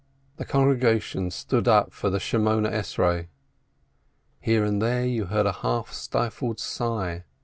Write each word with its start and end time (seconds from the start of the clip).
The 0.37 0.45
congregation 0.45 1.29
stood 1.29 1.67
up 1.67 1.93
for 1.93 2.09
the 2.09 2.15
Eighteen 2.17 2.43
Benedictions. 2.43 3.27
Here 4.39 4.65
and 4.65 4.81
there 4.81 5.05
you 5.05 5.25
heard 5.25 5.45
a 5.45 5.51
half 5.61 5.91
stifled 5.93 6.59
sigh. 6.59 7.23